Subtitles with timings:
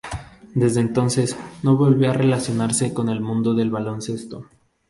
[0.55, 4.47] Desde entonces no volvió a relacionarse con el mundo del baloncesto.